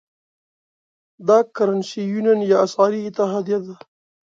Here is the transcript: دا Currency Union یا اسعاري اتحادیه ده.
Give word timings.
دا 1.27 1.37
Currency 1.55 2.01
Union 2.19 2.39
یا 2.51 2.57
اسعاري 2.65 2.99
اتحادیه 3.09 3.59
ده. 3.65 3.73